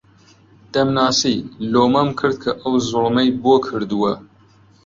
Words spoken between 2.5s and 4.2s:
ئەو زوڵمەی بۆ کردووە